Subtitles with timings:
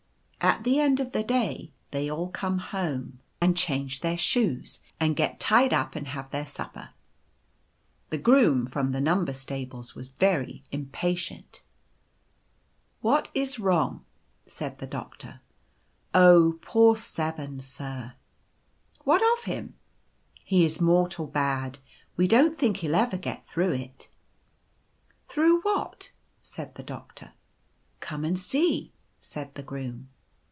[0.43, 3.59] At the end of the day they all come home and 108 The Number Stables.
[3.63, 6.89] change their shoes, and get tied up and have their supper.
[8.09, 11.61] "The Groom from the Number Stables was very impatient.
[13.01, 14.03] "'What is wrong?'
[14.47, 15.27] said the Doctor.
[15.27, 15.41] <cc
[16.15, 18.15] Oh, poor 7, sir/
[18.75, 19.75] "< What of him?'"
[20.39, 21.77] c He is mortal bad.
[22.17, 24.09] We don't think he'll ever get through it/" c
[25.29, 26.11] Through what?'
[26.41, 27.33] said the Doctor.
[27.81, 30.09] "* Come and see/ said the Groom.